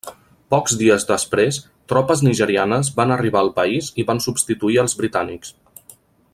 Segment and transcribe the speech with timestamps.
[0.53, 1.59] Pocs dies després
[1.93, 5.57] tropes nigerianes van arribar al país i van substituir als britànics.